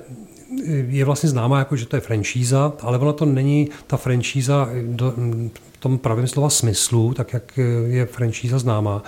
je 0.87 1.05
vlastně 1.05 1.29
známá 1.29 1.59
jako, 1.59 1.75
že 1.75 1.85
to 1.85 1.95
je 1.95 2.01
franšíza, 2.01 2.73
ale 2.81 2.97
ona 2.97 3.13
to 3.13 3.25
není 3.25 3.69
ta 3.87 3.97
franšíza 3.97 4.69
v 4.97 5.51
tom 5.79 5.97
pravém 5.97 6.27
slova 6.27 6.49
smyslu, 6.49 7.13
tak 7.13 7.33
jak 7.33 7.59
je 7.87 8.05
franšíza 8.05 8.59
známá. 8.59 9.03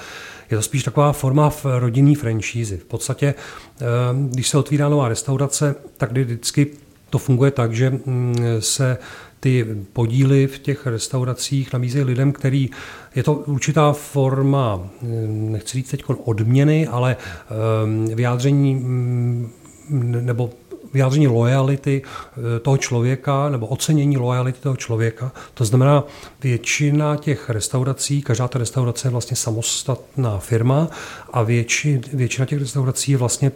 Je 0.51 0.57
to 0.57 0.63
spíš 0.63 0.83
taková 0.83 1.13
forma 1.13 1.51
rodinný 1.63 2.15
franšízy. 2.15 2.77
V 2.77 2.85
podstatě, 2.85 3.33
eh, 3.81 3.85
když 4.29 4.49
se 4.49 4.57
otvírá 4.57 4.89
nová 4.89 5.07
restaurace, 5.07 5.75
tak 5.97 6.11
vždycky 6.11 6.67
to 7.09 7.17
funguje 7.17 7.51
tak, 7.51 7.73
že 7.73 7.89
mm, 7.89 8.35
se 8.59 8.97
ty 9.39 9.65
podíly 9.93 10.47
v 10.47 10.59
těch 10.59 10.87
restauracích 10.87 11.73
nabízejí 11.73 12.05
lidem, 12.05 12.31
který 12.31 12.69
je 13.15 13.23
to 13.23 13.33
určitá 13.33 13.93
forma, 13.93 14.89
mm, 15.01 15.51
nechci 15.51 15.77
říct 15.77 15.89
teď 15.89 16.03
odměny, 16.07 16.87
ale 16.87 17.17
eh, 17.19 18.15
vyjádření 18.15 18.75
mm, 18.75 19.51
nebo 20.21 20.49
vyjádření 20.95 21.27
lojality 21.27 22.01
eh, 22.01 22.59
toho 22.59 22.77
člověka 22.77 23.49
nebo 23.49 23.67
ocenění 23.67 24.17
lojality 24.17 24.59
toho 24.59 24.75
člověka. 24.75 25.31
To 25.53 25.65
znamená, 25.65 26.03
většina 26.43 27.15
těch 27.15 27.49
restaurací, 27.49 28.21
každá 28.21 28.47
ta 28.47 28.59
restaurace 28.59 29.07
je 29.07 29.11
vlastně 29.11 29.37
samostatná 29.37 30.39
firma 30.39 30.87
a 31.33 31.43
větši, 31.43 32.01
většina 32.13 32.45
těch 32.45 32.59
restaurací 32.59 33.11
je 33.11 33.17
vlastně 33.17 33.51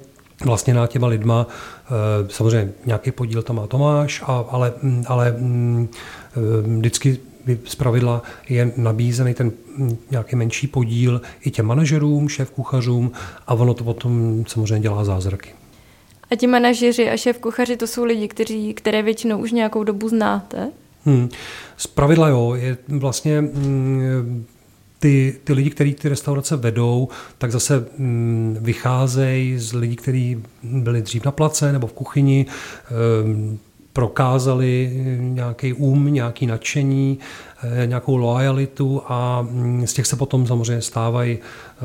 vlastně 0.45 0.73
na 0.73 0.87
těma 0.87 1.07
lidma, 1.07 1.47
eh, 1.47 2.27
samozřejmě 2.29 2.73
nějaký 2.85 3.11
podíl 3.11 3.41
tam 3.41 3.55
má 3.55 3.67
Tomáš, 3.67 4.23
ale, 4.47 4.73
ale 5.07 5.35
mm, 5.37 5.87
eh, 5.87 6.77
vždycky 6.77 7.17
z 7.65 7.75
pravidla 7.75 8.23
je 8.49 8.71
nabízený 8.77 9.33
ten 9.33 9.51
mm, 9.77 9.97
nějaký 10.11 10.35
menší 10.35 10.67
podíl 10.67 11.21
i 11.41 11.51
těm 11.51 11.65
manažerům, 11.65 12.29
šéf 12.29 12.51
kuchařům 12.51 13.11
a 13.47 13.53
ono 13.53 13.73
to 13.73 13.83
potom 13.83 14.43
samozřejmě 14.47 14.79
dělá 14.79 15.03
zázraky. 15.05 15.58
A 16.31 16.35
ti 16.35 16.47
manažeři 16.47 17.09
a 17.09 17.17
šéf 17.17 17.39
kuchaři 17.39 17.77
to 17.77 17.87
jsou 17.87 18.03
lidi, 18.03 18.27
kteří, 18.27 18.73
které 18.73 19.01
většinou 19.01 19.37
už 19.37 19.51
nějakou 19.51 19.83
dobu 19.83 20.09
znáte? 20.09 20.71
Hmm. 21.05 21.29
Z 21.77 21.87
pravidla 21.87 22.27
jo, 22.27 22.53
je 22.55 22.77
vlastně 22.87 23.41
mm, 23.41 24.45
ty, 24.99 25.39
ty 25.43 25.53
lidi, 25.53 25.69
kteří 25.69 25.93
ty 25.93 26.09
restaurace 26.09 26.55
vedou, 26.55 27.07
tak 27.37 27.51
zase 27.51 27.85
mm, 27.97 28.57
vycházejí 28.61 29.59
z 29.59 29.73
lidí, 29.73 29.95
kteří 29.95 30.43
byli 30.63 31.01
dřív 31.01 31.25
na 31.25 31.31
place 31.31 31.71
nebo 31.71 31.87
v 31.87 31.93
kuchyni, 31.93 32.45
mm, 33.23 33.59
prokázali 33.99 34.91
nějaký 35.19 35.73
um, 35.73 36.13
nějaký 36.13 36.45
nadšení, 36.45 37.19
eh, 37.83 37.87
nějakou 37.87 38.15
loajalitu 38.17 39.01
a 39.07 39.41
mm, 39.41 39.87
z 39.87 39.93
těch 39.93 40.07
se 40.07 40.15
potom 40.15 40.47
samozřejmě 40.47 40.81
stávají 40.81 41.39
eh, 41.39 41.83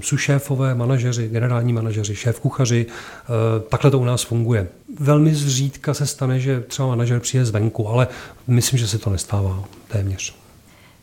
sušéfové, 0.00 0.74
manažeři, 0.74 1.28
generální 1.28 1.72
manažeři, 1.72 2.16
šéf 2.16 2.40
kuchaři. 2.40 2.86
Eh, 2.86 3.60
takhle 3.68 3.90
to 3.90 3.98
u 3.98 4.04
nás 4.04 4.22
funguje. 4.22 4.68
Velmi 5.00 5.34
zřídka 5.34 5.94
se 5.94 6.06
stane, 6.06 6.40
že 6.40 6.60
třeba 6.60 6.88
manažer 6.88 7.20
přijde 7.20 7.44
zvenku, 7.44 7.88
ale 7.88 8.08
myslím, 8.46 8.78
že 8.78 8.88
se 8.88 8.98
to 8.98 9.10
nestává 9.10 9.64
téměř. 9.88 10.34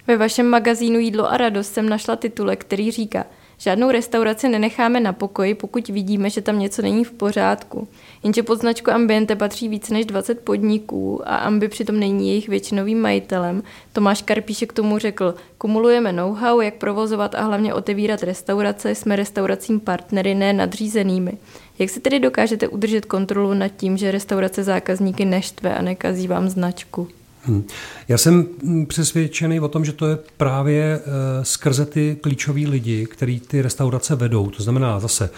Ve 0.07 0.17
vašem 0.17 0.45
magazínu 0.45 1.00
Jídlo 1.00 1.31
a 1.31 1.38
radost 1.38 1.74
jsem 1.74 1.89
našla 1.89 2.15
titulek, 2.15 2.59
který 2.59 2.91
říká– 2.91 3.25
Žádnou 3.65 3.91
restauraci 3.91 4.50
nenecháme 4.50 5.00
na 5.00 5.13
pokoji, 5.13 5.55
pokud 5.55 5.88
vidíme, 5.88 6.29
že 6.29 6.41
tam 6.41 6.60
něco 6.60 6.81
není 6.81 7.03
v 7.03 7.12
pořádku. 7.12 7.88
Jenže 8.24 8.43
pod 8.43 8.60
značku 8.60 8.91
Ambiente 8.91 9.36
patří 9.36 9.67
více 9.67 9.93
než 9.93 10.05
20 10.05 10.39
podniků 10.39 11.22
a 11.29 11.36
Ambi 11.36 11.67
přitom 11.67 12.00
není 12.00 12.29
jejich 12.29 12.50
většinovým 12.50 13.01
majitelem. 13.01 13.63
Tomáš 13.93 14.22
Karpíšek 14.22 14.74
tomu 14.74 14.98
řekl, 14.98 15.36
kumulujeme 15.57 16.13
know-how, 16.13 16.62
jak 16.62 16.74
provozovat 16.74 17.36
a 17.36 17.41
hlavně 17.41 17.74
otevírat 17.74 18.24
restaurace, 18.24 18.95
jsme 18.95 19.15
restauracím 19.15 19.79
partnery, 19.79 20.36
ne 20.36 20.53
nadřízenými. 20.53 21.38
Jak 21.79 21.89
si 21.89 22.00
tedy 22.00 22.19
dokážete 22.19 22.67
udržet 22.67 23.05
kontrolu 23.05 23.53
nad 23.53 23.67
tím, 23.67 23.98
že 23.98 24.12
restaurace 24.12 24.63
zákazníky 24.63 25.25
neštve 25.25 25.75
a 25.75 25.81
nekazí 25.81 26.27
vám 26.27 26.50
značku? 26.50 27.07
Hmm. 27.47 27.63
Já 28.07 28.17
jsem 28.17 28.47
přesvědčený 28.87 29.59
o 29.59 29.67
tom, 29.67 29.85
že 29.85 29.91
to 29.91 30.07
je 30.07 30.17
právě 30.37 30.99
uh, 30.99 31.43
skrze 31.43 31.85
ty 31.85 32.17
klíčoví 32.21 32.67
lidi, 32.67 33.05
který 33.05 33.39
ty 33.39 33.61
restaurace 33.61 34.15
vedou. 34.15 34.49
To 34.49 34.63
znamená 34.63 34.99
zase 34.99 35.29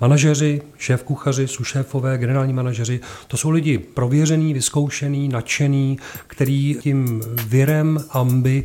manažeři, 0.00 0.62
šéf 0.78 1.02
kuchaři, 1.02 1.48
sušéfové, 1.48 2.18
generální 2.18 2.52
manažeři, 2.52 3.00
to 3.28 3.36
jsou 3.36 3.50
lidi 3.50 3.78
prověřený, 3.78 4.54
vyzkoušený, 4.54 5.28
nadšený, 5.28 5.98
který 6.26 6.76
tím 6.80 7.22
virem 7.46 8.04
amby 8.10 8.64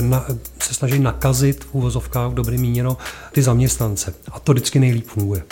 na, 0.00 0.26
se 0.58 0.74
snaží 0.74 0.98
nakazit 0.98 1.64
v 1.64 1.74
úvozovkách, 1.74 2.32
dobrý 2.32 2.58
míněno, 2.58 2.96
ty 3.32 3.42
zaměstnance. 3.42 4.14
A 4.32 4.40
to 4.40 4.52
vždycky 4.52 4.78
nejlíp 4.78 5.06
funguje. 5.06 5.42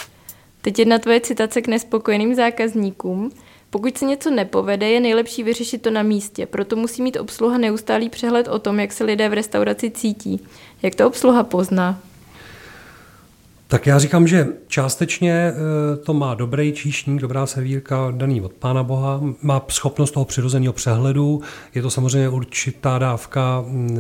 Teď 0.62 0.78
jedna 0.78 0.98
tvoje 0.98 1.20
citace 1.20 1.62
k 1.62 1.68
nespokojeným 1.68 2.34
zákazníkům. 2.34 3.30
Pokud 3.74 3.98
se 3.98 4.04
něco 4.04 4.30
nepovede, 4.30 4.90
je 4.90 5.00
nejlepší 5.00 5.42
vyřešit 5.42 5.82
to 5.82 5.90
na 5.90 6.02
místě, 6.02 6.46
proto 6.46 6.76
musí 6.76 7.02
mít 7.02 7.16
obsluha 7.16 7.58
neustálý 7.58 8.10
přehled 8.10 8.48
o 8.48 8.58
tom, 8.58 8.80
jak 8.80 8.92
se 8.92 9.04
lidé 9.04 9.28
v 9.28 9.32
restauraci 9.32 9.90
cítí. 9.90 10.40
Jak 10.82 10.94
to 10.94 11.06
obsluha 11.06 11.42
pozná? 11.42 11.98
Tak 13.74 13.86
já 13.86 13.98
říkám, 13.98 14.28
že 14.28 14.46
částečně 14.66 15.32
eh, 15.32 15.96
to 15.96 16.14
má 16.14 16.34
dobrý 16.34 16.72
číšník, 16.72 17.20
dobrá 17.20 17.46
servírka 17.46 18.10
daný 18.10 18.40
od 18.40 18.52
Pána 18.52 18.82
Boha, 18.82 19.20
má 19.42 19.62
schopnost 19.70 20.10
toho 20.10 20.24
přirozeného 20.24 20.72
přehledu, 20.72 21.42
je 21.74 21.82
to 21.82 21.90
samozřejmě 21.90 22.28
určitá 22.28 22.98
dávka 22.98 23.64
mm, 23.66 23.98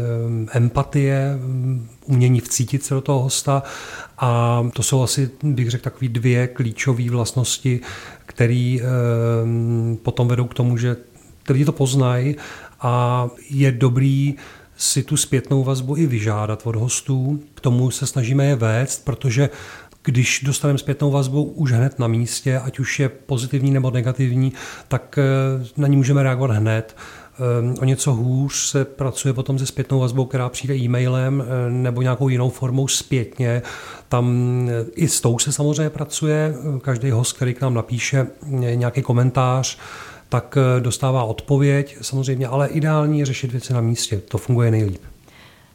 eh, 0.48 0.56
empatie, 0.56 1.38
mm, 1.40 1.88
umění 2.04 2.40
vcítit 2.40 2.84
se 2.84 2.94
do 2.94 3.00
toho 3.00 3.22
hosta. 3.22 3.62
A 4.18 4.62
to 4.72 4.82
jsou 4.82 5.02
asi, 5.02 5.30
bych 5.42 5.70
řekl, 5.70 5.84
takové 5.84 6.08
dvě 6.08 6.46
klíčové 6.46 7.10
vlastnosti, 7.10 7.80
které 8.26 8.76
eh, 8.80 8.84
potom 10.02 10.28
vedou 10.28 10.44
k 10.44 10.54
tomu, 10.54 10.76
že 10.76 10.96
lidi 11.48 11.64
to 11.64 11.72
poznají 11.72 12.36
a 12.80 13.28
je 13.50 13.72
dobrý 13.72 14.34
si 14.76 15.02
tu 15.02 15.16
zpětnou 15.16 15.64
vazbu 15.64 15.96
i 15.96 16.06
vyžádat 16.06 16.62
od 16.64 16.76
hostů. 16.76 17.40
K 17.54 17.60
tomu 17.60 17.90
se 17.90 18.06
snažíme 18.06 18.46
je 18.46 18.56
vést, 18.56 19.04
protože 19.04 19.50
když 20.04 20.40
dostaneme 20.44 20.78
zpětnou 20.78 21.10
vazbu 21.10 21.42
už 21.42 21.72
hned 21.72 21.98
na 21.98 22.06
místě, 22.06 22.58
ať 22.58 22.78
už 22.78 23.00
je 23.00 23.08
pozitivní 23.08 23.70
nebo 23.70 23.90
negativní, 23.90 24.52
tak 24.88 25.18
eh, 25.18 25.66
na 25.76 25.88
ní 25.88 25.96
můžeme 25.96 26.22
reagovat 26.22 26.50
hned. 26.50 26.96
Eh, 26.96 27.80
o 27.80 27.84
něco 27.84 28.12
hůř 28.12 28.54
se 28.54 28.84
pracuje 28.84 29.34
potom 29.34 29.58
se 29.58 29.66
zpětnou 29.66 30.00
vazbou, 30.00 30.24
která 30.24 30.48
přijde 30.48 30.76
e-mailem 30.76 31.44
eh, 31.46 31.70
nebo 31.70 32.02
nějakou 32.02 32.28
jinou 32.28 32.50
formou 32.50 32.88
zpětně. 32.88 33.62
Tam 34.08 34.38
i 34.94 35.08
s 35.08 35.20
tou 35.20 35.38
se 35.38 35.52
samozřejmě 35.52 35.90
pracuje. 35.90 36.54
Každý 36.82 37.10
host, 37.10 37.36
který 37.36 37.54
k 37.54 37.60
nám 37.60 37.74
napíše 37.74 38.26
nějaký 38.74 39.02
komentář, 39.02 39.78
tak 40.34 40.56
eh, 40.56 40.80
dostává 40.80 41.24
odpověď 41.24 41.96
samozřejmě, 42.02 42.46
ale 42.46 42.68
ideální 42.68 43.18
je 43.18 43.26
řešit 43.26 43.52
věci 43.52 43.72
na 43.72 43.80
místě. 43.80 44.20
To 44.28 44.38
funguje 44.38 44.70
nejlíp. 44.70 45.02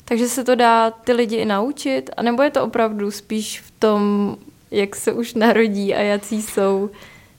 Takže 0.05 0.27
se 0.27 0.43
to 0.43 0.55
dá 0.55 0.91
ty 0.91 1.13
lidi 1.13 1.35
i 1.35 1.45
naučit? 1.45 2.09
A 2.17 2.21
nebo 2.21 2.43
je 2.43 2.51
to 2.51 2.63
opravdu 2.63 3.11
spíš 3.11 3.61
v 3.61 3.71
tom, 3.79 4.35
jak 4.71 4.95
se 4.95 5.11
už 5.13 5.33
narodí 5.33 5.95
a 5.95 6.01
jaký 6.01 6.41
jsou? 6.41 6.89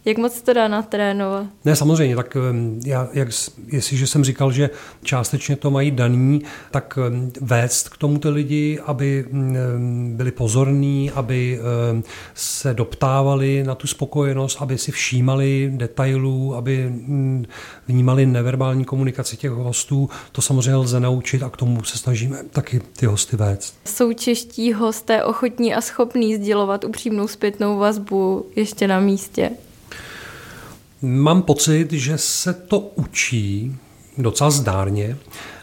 Jak 0.05 0.19
moc 0.19 0.43
to 0.43 0.53
dá 0.53 0.69
natrénovat? 0.69 1.47
Ne, 1.65 1.77
samozřejmě, 1.77 2.17
tak 2.17 2.37
já, 2.85 3.09
jak, 3.13 3.29
jestliže 3.67 4.07
jsem 4.07 4.25
říkal, 4.25 4.53
že 4.53 4.71
částečně 5.03 5.57
to 5.57 5.71
mají 5.71 5.91
daný, 5.91 6.43
tak 6.71 6.99
vést 7.41 7.89
k 7.89 7.97
tomu 7.97 8.19
ty 8.19 8.29
lidi, 8.29 8.79
aby 8.87 9.27
byli 10.09 10.31
pozorní, 10.31 11.11
aby 11.11 11.61
se 12.35 12.75
doptávali 12.75 13.65
na 13.67 13.75
tu 13.75 13.87
spokojenost, 13.87 14.57
aby 14.61 14.79
si 14.79 14.93
všímali 14.93 15.73
detailů, 15.77 16.55
aby 16.55 16.93
vnímali 17.89 18.27
neverbální 18.27 18.85
komunikaci 18.85 19.37
těch 19.37 19.51
hostů, 19.51 20.09
to 20.33 20.43
samozřejmě 20.43 20.77
lze 20.77 21.01
naučit 21.01 21.43
a 21.43 21.51
k 21.51 21.57
tomu 21.57 21.85
se 21.85 21.99
snažíme 21.99 22.39
taky 22.51 22.81
ty 22.97 23.07
hosty 23.07 23.37
vést. 23.37 23.75
Jsou 23.85 24.13
čeští 24.13 24.73
hosté 24.73 25.25
ochotní 25.25 25.75
a 25.75 25.81
schopní 25.81 26.37
sdělovat 26.37 26.85
upřímnou 26.85 27.29
zpětnou 27.29 27.79
vazbu 27.79 28.47
ještě 28.57 28.89
na 28.89 29.01
místě? 29.01 29.51
Mám 31.03 31.43
pocit, 31.43 31.93
že 31.93 32.19
se 32.19 32.53
to 32.53 32.79
učí. 32.79 33.77
docela 34.19 34.51
zdárně. 34.51 35.17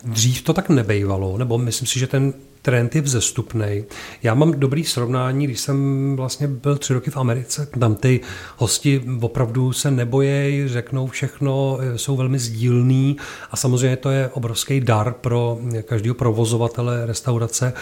Dřív 0.04 0.42
to 0.42 0.54
tak 0.54 0.70
nebejvalo, 0.70 1.38
nebo 1.38 1.58
myslím 1.58 1.88
si, 1.88 2.00
že 2.00 2.08
ten 2.08 2.34
trend 2.62 2.96
je 2.96 3.02
vzestupný. 3.02 3.84
Já 4.24 4.34
mám 4.34 4.52
dobrý 4.52 4.84
srovnání, 4.84 5.46
když 5.46 5.60
jsem 5.60 6.14
vlastně 6.16 6.48
byl 6.48 6.78
tři 6.78 6.94
roky 6.94 7.12
v 7.12 7.18
Americe, 7.18 7.68
tam 7.80 7.96
ty 7.96 8.20
hosti 8.58 9.02
opravdu 9.22 9.74
se 9.74 9.92
nebojejí, 9.92 10.68
řeknou 10.68 11.08
všechno, 11.08 11.80
jsou 11.96 12.16
velmi 12.18 12.40
sdílní 12.40 13.18
a 13.52 13.56
samozřejmě 13.56 13.98
to 13.98 14.10
je 14.10 14.30
obrovský 14.34 14.80
dar 14.80 15.14
pro 15.14 15.60
každého 15.86 16.16
provozovatele 16.16 17.06
restaurace. 17.06 17.74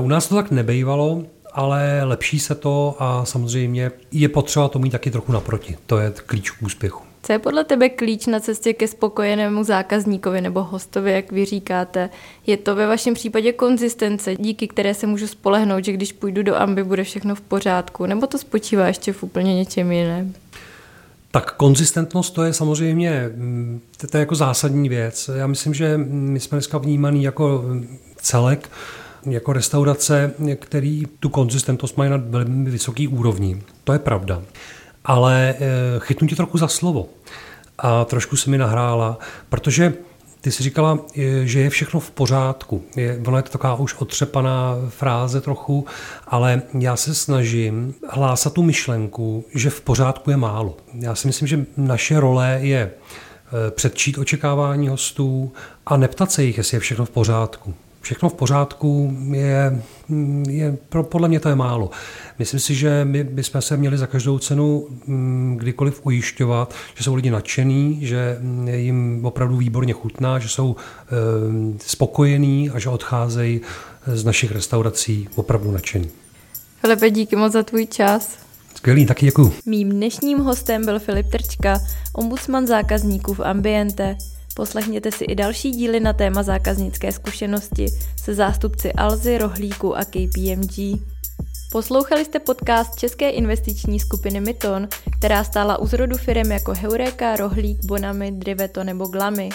U 0.00 0.08
nás 0.08 0.28
to 0.28 0.34
tak 0.34 0.50
nebejvalo, 0.50 1.22
ale 1.54 2.04
lepší 2.04 2.38
se 2.38 2.54
to 2.54 2.96
a 2.98 3.24
samozřejmě 3.24 3.90
je 4.12 4.28
potřeba 4.28 4.68
to 4.68 4.78
mít 4.78 4.90
taky 4.90 5.10
trochu 5.10 5.32
naproti. 5.32 5.76
To 5.86 5.98
je 5.98 6.12
klíč 6.26 6.50
k 6.50 6.62
úspěchu. 6.62 7.02
Co 7.22 7.32
je 7.32 7.38
podle 7.38 7.64
tebe 7.64 7.88
klíč 7.88 8.26
na 8.26 8.40
cestě 8.40 8.72
ke 8.72 8.88
spokojenému 8.88 9.64
zákazníkovi 9.64 10.40
nebo 10.40 10.62
hostovi, 10.62 11.12
jak 11.12 11.32
vy 11.32 11.44
říkáte? 11.44 12.10
Je 12.46 12.56
to 12.56 12.74
ve 12.74 12.86
vašem 12.86 13.14
případě 13.14 13.52
konzistence, 13.52 14.36
díky 14.36 14.68
které 14.68 14.94
se 14.94 15.06
můžu 15.06 15.26
spolehnout, 15.26 15.84
že 15.84 15.92
když 15.92 16.12
půjdu 16.12 16.42
do 16.42 16.56
amby, 16.56 16.84
bude 16.84 17.04
všechno 17.04 17.34
v 17.34 17.40
pořádku, 17.40 18.06
nebo 18.06 18.26
to 18.26 18.38
spočívá 18.38 18.86
ještě 18.86 19.12
v 19.12 19.22
úplně 19.22 19.54
něčem 19.54 19.92
jiném? 19.92 20.34
Tak 21.30 21.56
konzistentnost 21.56 22.34
to 22.34 22.42
je 22.42 22.52
samozřejmě 22.52 23.30
mm, 23.34 23.80
to 24.10 24.16
je 24.16 24.20
jako 24.20 24.34
zásadní 24.34 24.88
věc. 24.88 25.30
Já 25.34 25.46
myslím, 25.46 25.74
že 25.74 25.98
my 26.06 26.40
jsme 26.40 26.56
dneska 26.56 26.78
vnímaný 26.78 27.22
jako 27.22 27.64
celek, 28.16 28.70
jako 29.26 29.52
restaurace, 29.52 30.34
který 30.56 31.02
tu 31.20 31.28
konzistentnost 31.28 31.96
mají 31.96 32.10
na 32.10 32.16
velmi 32.16 32.70
vysoký 32.70 33.08
úrovni. 33.08 33.62
To 33.84 33.92
je 33.92 33.98
pravda 33.98 34.42
ale 35.04 35.54
eh, 35.58 35.66
chytnu 35.98 36.28
tě 36.28 36.36
trochu 36.36 36.58
za 36.58 36.68
slovo 36.68 37.08
a 37.78 38.04
trošku 38.04 38.36
se 38.36 38.50
mi 38.50 38.58
nahrála, 38.58 39.18
protože 39.48 39.94
ty 40.40 40.52
jsi 40.52 40.62
říkala, 40.62 40.98
eh, 41.16 41.46
že 41.46 41.60
je 41.60 41.70
všechno 41.70 42.00
v 42.00 42.10
pořádku. 42.10 42.82
Je, 42.96 43.20
ona 43.26 43.36
je 43.36 43.42
to 43.42 43.50
taková 43.50 43.74
už 43.74 43.94
otřepaná 43.94 44.76
fráze 44.88 45.40
trochu, 45.40 45.86
ale 46.26 46.62
já 46.78 46.96
se 46.96 47.14
snažím 47.14 47.94
hlásat 48.10 48.52
tu 48.52 48.62
myšlenku, 48.62 49.44
že 49.54 49.70
v 49.70 49.80
pořádku 49.80 50.30
je 50.30 50.36
málo. 50.36 50.76
Já 50.94 51.14
si 51.14 51.26
myslím, 51.26 51.48
že 51.48 51.66
naše 51.76 52.20
role 52.20 52.58
je 52.62 52.90
eh, 52.90 53.70
předčít 53.70 54.18
očekávání 54.18 54.88
hostů 54.88 55.52
a 55.86 55.96
neptat 55.96 56.32
se 56.32 56.44
jich, 56.44 56.58
jestli 56.58 56.76
je 56.76 56.80
všechno 56.80 57.04
v 57.04 57.10
pořádku 57.10 57.74
všechno 58.02 58.28
v 58.28 58.34
pořádku 58.34 59.16
je, 59.32 59.82
je 60.48 60.76
podle 61.02 61.28
mě 61.28 61.40
to 61.40 61.48
je 61.48 61.54
málo. 61.54 61.90
Myslím 62.38 62.60
si, 62.60 62.74
že 62.74 63.04
my 63.04 63.24
bychom 63.24 63.62
se 63.62 63.76
měli 63.76 63.98
za 63.98 64.06
každou 64.06 64.38
cenu 64.38 64.86
mm, 65.06 65.56
kdykoliv 65.60 66.00
ujišťovat, 66.06 66.74
že 66.94 67.04
jsou 67.04 67.14
lidi 67.14 67.30
nadšení, 67.30 68.06
že 68.06 68.38
jim 68.74 69.20
opravdu 69.26 69.56
výborně 69.56 69.92
chutná, 69.92 70.38
že 70.38 70.48
jsou 70.48 70.76
e, 70.76 71.78
spokojení 71.86 72.70
a 72.70 72.78
že 72.78 72.88
odcházejí 72.88 73.60
z 74.06 74.24
našich 74.24 74.52
restaurací 74.52 75.28
opravdu 75.34 75.70
nadšení. 75.70 76.10
Filipe, 76.80 77.10
díky 77.10 77.36
moc 77.36 77.52
za 77.52 77.62
tvůj 77.62 77.86
čas. 77.86 78.38
Skvělý, 78.74 79.06
taky 79.06 79.26
děkuji. 79.26 79.52
Mým 79.66 79.90
dnešním 79.90 80.38
hostem 80.38 80.84
byl 80.84 80.98
Filip 80.98 81.26
Trčka, 81.26 81.78
ombudsman 82.16 82.66
zákazníků 82.66 83.34
v 83.34 83.40
Ambiente. 83.40 84.16
Poslechněte 84.56 85.12
si 85.12 85.24
i 85.24 85.34
další 85.34 85.70
díly 85.70 86.00
na 86.00 86.12
téma 86.12 86.42
zákaznické 86.42 87.12
zkušenosti 87.12 87.86
se 88.22 88.34
zástupci 88.34 88.92
Alzy, 88.92 89.38
Rohlíku 89.38 89.96
a 89.96 90.04
KPMG. 90.04 91.00
Poslouchali 91.72 92.24
jste 92.24 92.38
podcast 92.38 92.98
České 92.98 93.30
investiční 93.30 94.00
skupiny 94.00 94.40
Myton, 94.40 94.88
která 95.18 95.44
stála 95.44 95.78
u 95.78 95.86
zrodu 95.86 96.16
firm 96.16 96.52
jako 96.52 96.74
Heureka, 96.74 97.36
Rohlík, 97.36 97.84
Bonami, 97.84 98.32
Driveto 98.32 98.84
nebo 98.84 99.06
Glamy. 99.06 99.48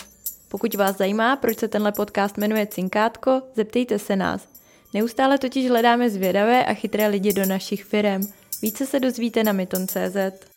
Pokud 0.50 0.76
vás 0.76 0.98
zajímá, 0.98 1.36
proč 1.36 1.60
se 1.60 1.68
tenhle 1.68 1.92
podcast 1.92 2.38
jmenuje 2.38 2.68
Cinkátko, 2.68 3.42
zeptejte 3.56 4.00
se 4.00 4.16
nás. 4.16 4.48
Neustále 4.94 5.38
totiž 5.38 5.70
hledáme 5.70 6.10
zvědavé 6.10 6.66
a 6.66 6.74
chytré 6.74 7.08
lidi 7.08 7.34
do 7.34 7.46
našich 7.46 7.84
firm. 7.84 8.22
Více 8.62 8.86
se 8.86 9.00
dozvíte 9.00 9.44
na 9.44 9.52
myton.cz. 9.52 10.57